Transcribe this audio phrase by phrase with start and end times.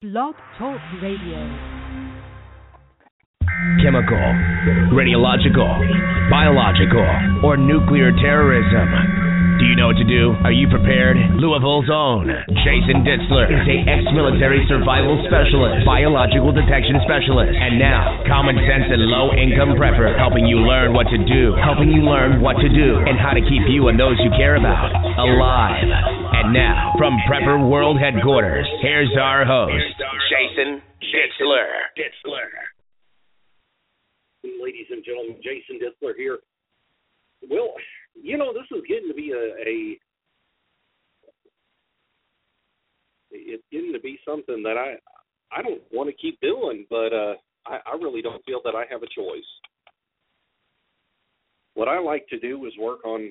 [0.00, 1.36] Blog Talk Radio.
[3.84, 4.16] chemical,
[4.96, 5.68] radiological,
[6.32, 7.04] biological,
[7.44, 8.88] or nuclear terrorism.
[9.60, 10.32] Do you know what to do?
[10.40, 11.20] Are you prepared?
[11.36, 12.32] Louisville's own
[12.64, 19.04] Jason Ditzler is a ex-military survival specialist, biological detection specialist, and now common sense and
[19.04, 23.20] low-income prepper, helping you learn what to do, helping you learn what to do, and
[23.20, 26.19] how to keep you and those you care about alive.
[26.40, 29.74] And now, from Prepper World Headquarters, here's our host,
[30.30, 31.68] Jason Ditzler.
[31.98, 32.48] Ditzler.
[34.62, 36.38] ladies and gentlemen, Jason Ditzler here.
[37.50, 37.74] Well,
[38.14, 39.98] you know, this is getting to be a, a
[43.32, 44.94] it's getting to be something that I
[45.54, 47.34] I don't want to keep doing, but uh
[47.66, 49.44] I, I really don't feel that I have a choice.
[51.74, 53.30] What I like to do is work on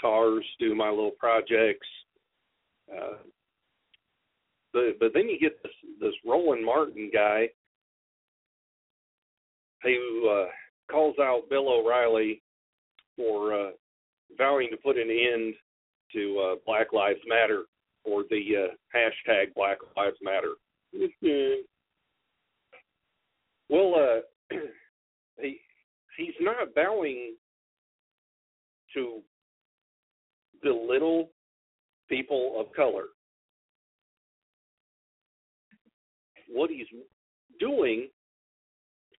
[0.00, 1.86] cars, do my little projects.
[2.90, 3.16] Uh,
[4.72, 7.48] but but then you get this this Roland Martin guy
[9.82, 10.46] who uh,
[10.90, 12.42] calls out Bill O'Reilly
[13.16, 13.70] for uh,
[14.36, 15.54] vowing to put an end
[16.12, 17.64] to uh, Black Lives Matter
[18.04, 20.54] or the uh, hashtag Black Lives Matter.
[23.68, 24.20] well, uh,
[25.40, 25.58] he
[26.16, 27.34] he's not bowing
[28.94, 29.20] to
[30.62, 31.30] belittle
[32.08, 33.04] people of color.
[36.48, 36.86] What he's
[37.58, 38.08] doing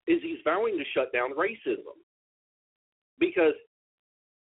[0.06, 1.96] is he's vowing to shut down racism
[3.18, 3.52] because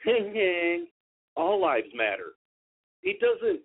[1.35, 2.33] all lives matter.
[3.03, 3.61] It doesn't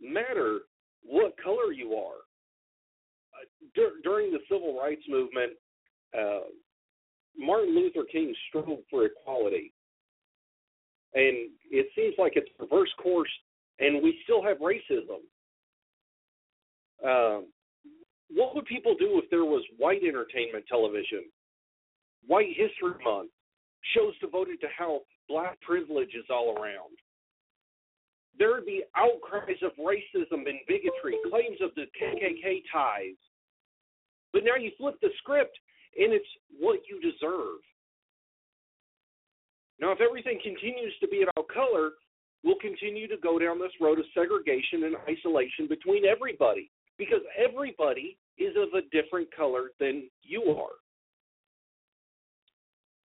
[0.00, 0.60] matter
[1.02, 2.22] what color you are.
[3.34, 5.52] Uh, dur- during the civil rights movement,
[6.16, 6.46] uh,
[7.36, 9.72] Martin Luther King strove for equality,
[11.14, 13.30] and it seems like it's reverse course,
[13.78, 15.22] and we still have racism.
[17.04, 17.46] Um,
[18.30, 21.24] what would people do if there was white entertainment television,
[22.26, 23.30] white history month,
[23.94, 26.96] shows devoted to how black privilege is all around?
[28.38, 33.16] There would be outcries of racism and bigotry, claims of the KKK ties.
[34.32, 35.56] But now you flip the script
[35.96, 36.26] and it's
[36.58, 37.62] what you deserve.
[39.80, 41.90] Now, if everything continues to be about color,
[42.44, 48.16] we'll continue to go down this road of segregation and isolation between everybody because everybody
[48.38, 50.76] is of a different color than you are.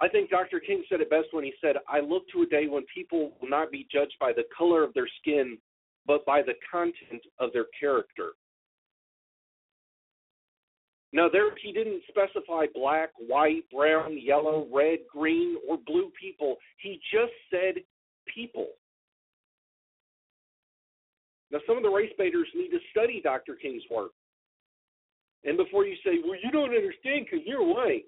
[0.01, 0.59] I think Dr.
[0.59, 3.49] King said it best when he said, I look to a day when people will
[3.49, 5.57] not be judged by the color of their skin,
[6.05, 8.31] but by the content of their character.
[11.13, 16.55] Now, there he didn't specify black, white, brown, yellow, red, green, or blue people.
[16.79, 17.75] He just said
[18.33, 18.69] people.
[21.53, 23.55] Now, some of the race baiters need to study Dr.
[23.55, 24.11] King's work.
[25.43, 28.05] And before you say, well, you don't understand because you're white.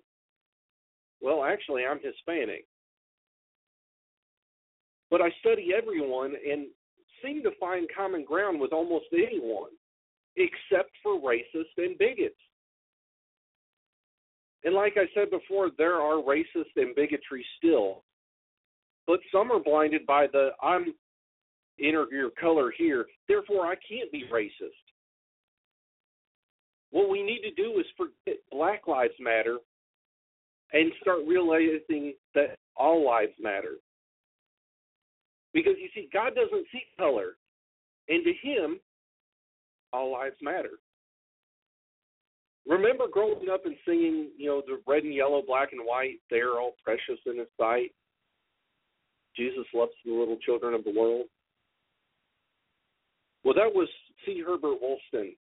[1.21, 2.65] Well, actually, I'm Hispanic.
[5.11, 6.67] But I study everyone and
[7.23, 9.69] seem to find common ground with almost anyone,
[10.35, 12.35] except for racists and bigots.
[14.63, 18.03] And like I said before, there are racist and bigotry still.
[19.05, 20.95] But some are blinded by the I'm
[21.77, 24.71] inner your color here, therefore I can't be racist.
[26.91, 29.57] What we need to do is forget Black Lives Matter
[30.73, 33.75] and start realizing that all lives matter.
[35.53, 37.37] Because you see, God doesn't see color,
[38.09, 38.79] and to Him,
[39.93, 40.71] all lives matter.
[42.67, 46.39] Remember growing up and singing, you know, the red and yellow, black and white, they
[46.39, 47.91] are all precious in His sight.
[49.37, 51.25] Jesus loves the little children of the world.
[53.45, 53.87] Well, that was
[54.25, 54.41] C.
[54.45, 55.35] Herbert Woolston.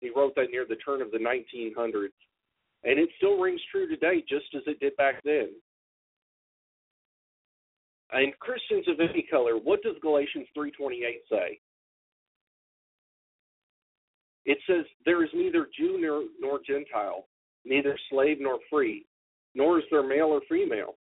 [0.00, 2.14] He wrote that near the turn of the 1900s.
[2.84, 5.48] And it still rings true today, just as it did back then.
[8.12, 11.60] And Christians of any color, what does Galatians 3:28 say?
[14.44, 17.28] It says, "There is neither Jew nor, nor Gentile,
[17.64, 19.06] neither slave nor free,
[19.54, 20.98] nor is there male or female.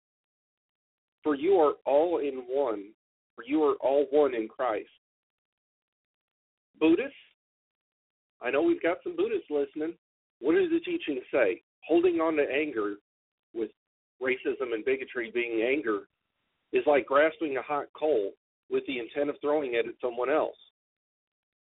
[1.23, 2.93] For you are all in one,
[3.35, 4.89] for you are all one in Christ."
[6.79, 7.13] Buddhists,
[8.41, 9.93] I know we've got some Buddhists listening.
[10.39, 11.61] What does the teaching say?
[11.87, 12.95] Holding on to anger
[13.53, 13.71] with
[14.21, 16.07] racism and bigotry being anger
[16.73, 18.31] is like grasping a hot coal
[18.69, 20.57] with the intent of throwing it at someone else.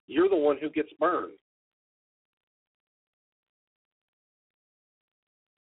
[0.07, 1.33] You're the one who gets burned.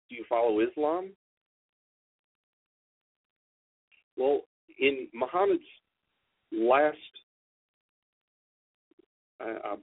[0.09, 1.11] Do you follow Islam?
[4.17, 4.43] Well,
[4.79, 5.63] in Muhammad's
[6.53, 6.97] last,
[9.41, 9.77] I, I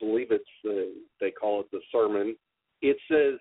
[0.00, 2.36] believe it's the they call it the sermon.
[2.82, 3.38] It says,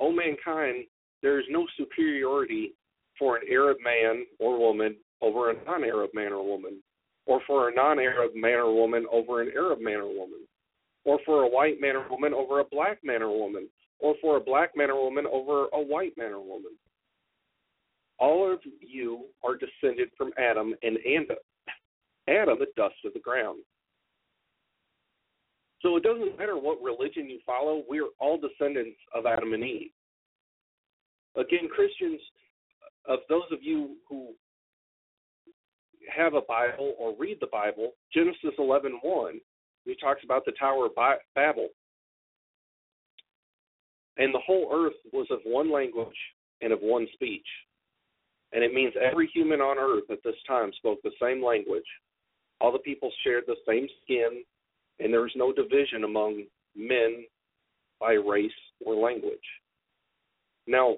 [0.00, 0.84] "O mankind,
[1.22, 2.74] there is no superiority
[3.18, 6.82] for an Arab man or woman over a non-Arab man or woman,
[7.26, 10.40] or for a non-Arab man or woman over an Arab man or woman,
[11.04, 13.68] or for a white man or woman over a black man or woman,
[14.00, 16.72] or for a black man or woman over a white man or woman.
[18.18, 20.98] All of you are descended from Adam, and
[22.28, 23.60] Adam, the dust of the ground.
[25.80, 29.90] So it doesn't matter what religion you follow, we're all descendants of Adam and Eve.
[31.36, 32.20] Again, Christians,
[33.08, 34.28] of those of you who
[36.14, 39.40] have a Bible or read the Bible, Genesis 11:1,
[39.84, 40.94] he talks about the Tower of
[41.34, 41.68] Babel.
[44.18, 46.18] And the whole earth was of one language
[46.60, 47.46] and of one speech.
[48.52, 51.86] And it means every human on earth at this time spoke the same language.
[52.62, 54.44] All the people shared the same skin,
[55.00, 56.44] and there was no division among
[56.76, 57.24] men
[57.98, 58.52] by race
[58.86, 59.34] or language.
[60.68, 60.94] Now,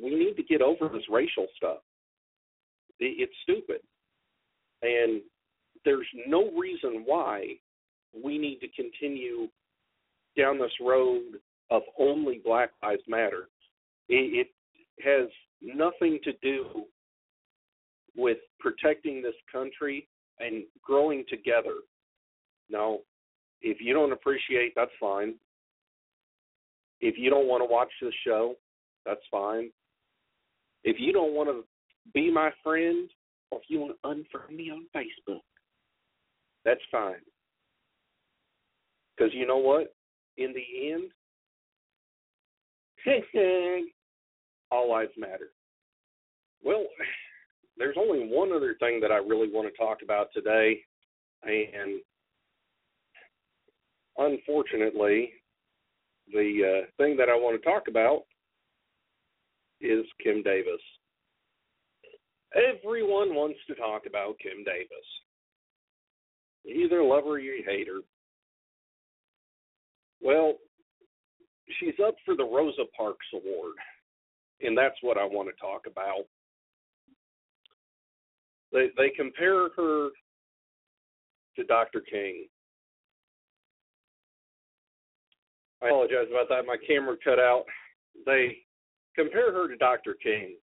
[0.00, 1.78] we need to get over this racial stuff.
[3.00, 3.80] It's stupid.
[4.82, 5.20] And
[5.84, 7.54] there's no reason why
[8.14, 9.48] we need to continue
[10.36, 13.48] down this road of only Black Lives Matter.
[14.08, 15.28] It, it has
[15.60, 16.84] nothing to do
[18.18, 20.08] with protecting this country
[20.40, 21.76] and growing together.
[22.68, 22.98] Now,
[23.62, 25.34] if you don't appreciate, that's fine.
[27.00, 28.56] If you don't want to watch the show,
[29.06, 29.70] that's fine.
[30.82, 31.64] If you don't want to
[32.12, 33.08] be my friend,
[33.50, 35.40] or if you want to unfriend me on Facebook,
[36.64, 37.22] that's fine.
[39.16, 39.94] Because you know what?
[40.36, 41.10] In the end,
[44.70, 45.50] all lives matter.
[46.64, 46.84] Well,
[47.78, 50.80] there's only one other thing that I really want to talk about today,
[51.42, 52.00] and
[54.16, 55.30] unfortunately,
[56.32, 58.22] the uh, thing that I want to talk about
[59.80, 60.80] is Kim Davis.
[62.54, 64.88] Everyone wants to talk about Kim Davis.
[66.66, 68.00] Either love her or you hate her.
[70.20, 70.54] Well,
[71.78, 73.74] she's up for the Rosa Parks Award,
[74.62, 76.24] and that's what I want to talk about.
[78.72, 80.08] They they compare her
[81.56, 82.00] to Dr.
[82.00, 82.46] King.
[85.82, 86.66] I apologize about that.
[86.66, 87.64] My camera cut out.
[88.26, 88.58] They
[89.14, 90.16] compare her to Dr.
[90.22, 90.56] King.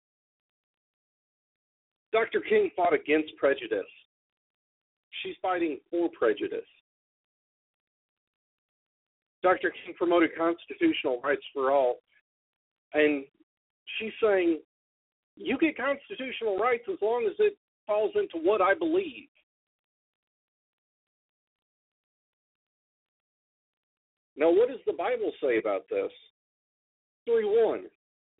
[2.12, 2.40] Dr.
[2.48, 3.90] King fought against prejudice.
[5.22, 6.66] She's fighting for prejudice.
[9.42, 9.70] Dr.
[9.70, 11.96] King promoted constitutional rights for all,
[12.94, 13.24] and
[13.98, 14.60] she's saying
[15.36, 19.28] you get constitutional rights as long as it falls into what I believe.
[24.36, 26.10] Now, what does the Bible say about this?
[27.26, 27.84] 3 1.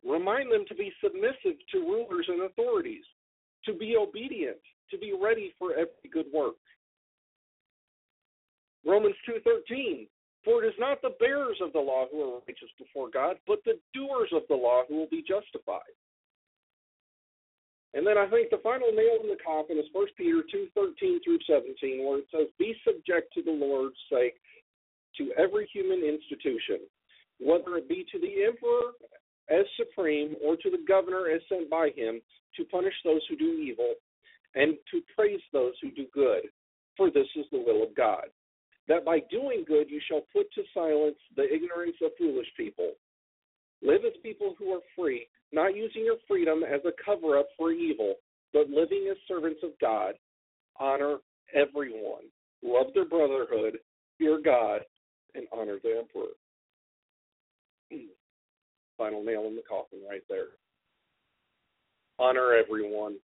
[0.05, 3.03] Remind them to be submissive to rulers and authorities,
[3.65, 4.57] to be obedient,
[4.91, 6.55] to be ready for every good work.
[8.85, 10.07] Romans 2:13
[10.43, 13.63] For it is not the bearers of the law who are righteous before God, but
[13.63, 15.95] the doers of the law who will be justified.
[17.95, 21.39] And then I think the final nail in the coffin is 1 Peter 2:13 through
[21.47, 24.35] 17, where it says, "Be subject to the Lord's sake
[25.15, 26.81] to every human institution,
[27.39, 28.95] whether it be to the emperor
[29.47, 32.21] as supreme or to the governor as sent by him,
[32.57, 33.95] to punish those who do evil
[34.55, 36.51] and to praise those who do good,
[36.97, 38.29] for this is the will of God."
[38.87, 42.97] That by doing good you shall put to silence the ignorance of foolish people.
[43.81, 47.71] Live as people who are free, not using your freedom as a cover up for
[47.71, 48.15] evil,
[48.53, 50.13] but living as servants of God.
[50.79, 51.17] Honor
[51.53, 52.23] everyone.
[52.61, 53.77] Love their brotherhood,
[54.17, 54.81] fear God,
[55.33, 56.33] and honor the emperor.
[58.97, 60.47] Final nail in the coffin right there.
[62.19, 63.15] Honor everyone.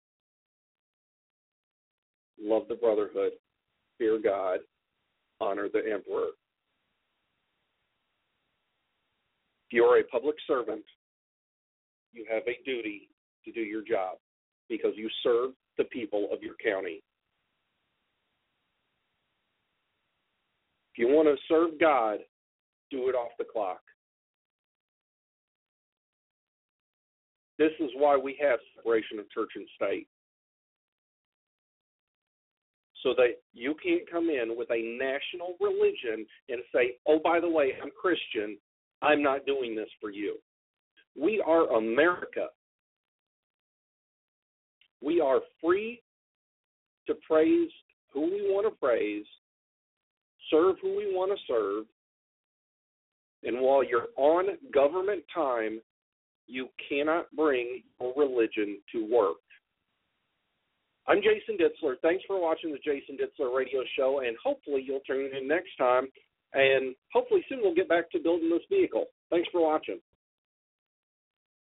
[2.43, 3.33] Love the brotherhood,
[3.99, 4.61] fear God,
[5.41, 6.29] honor the emperor.
[9.67, 10.85] If you are a public servant,
[12.13, 13.09] you have a duty
[13.45, 14.17] to do your job
[14.69, 17.03] because you serve the people of your county.
[20.95, 22.19] If you want to serve God,
[22.91, 23.81] do it off the clock.
[27.59, 30.09] This is why we have separation of church and state.
[33.03, 37.49] So that you can't come in with a national religion and say, oh, by the
[37.49, 38.59] way, I'm Christian.
[39.03, 40.37] I'm not doing this for you.
[41.19, 42.49] We are America.
[45.03, 46.03] We are free
[47.07, 47.71] to praise
[48.13, 49.25] who we want to praise,
[50.51, 51.85] serve who we want to serve,
[53.43, 55.81] and while you're on government time,
[56.47, 59.37] you cannot bring your religion to work.
[61.07, 61.95] I'm Jason Ditzler.
[62.03, 66.07] Thanks for watching the Jason Ditzler radio show, and hopefully you'll tune in next time.
[66.53, 69.07] And hopefully soon we'll get back to building this vehicle.
[69.31, 70.01] Thanks for watching.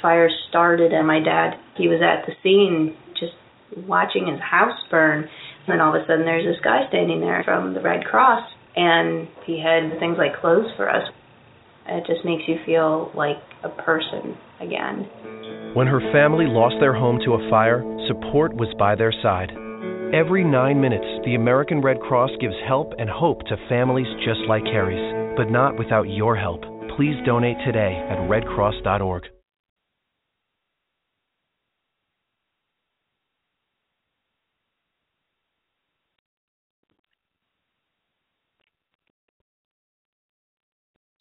[0.00, 3.34] Fire started, and my dad, he was at the scene just
[3.86, 5.20] watching his house burn.
[5.22, 8.48] And then all of a sudden, there's this guy standing there from the Red Cross,
[8.76, 11.08] and he had things like clothes for us.
[11.88, 15.06] It just makes you feel like a person again.
[15.74, 19.52] When her family lost their home to a fire, support was by their side.
[20.14, 24.64] Every nine minutes, the American Red Cross gives help and hope to families just like
[24.64, 26.62] Carrie's, but not without your help.
[26.96, 29.24] Please donate today at redcross.org.